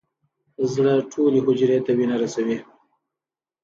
[0.73, 2.57] زړه ټولې حجرې ته وینه رسوي.